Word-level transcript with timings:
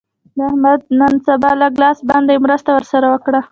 د 0.37 0.39
احمد 0.49 0.79
نن 0.99 1.13
سبا 1.27 1.51
لږ 1.61 1.73
لاس 1.81 1.97
بند 2.09 2.25
دی؛ 2.29 2.37
مرسته 2.45 2.69
ور 2.73 2.85
سره 2.91 3.07
وکړه. 3.13 3.41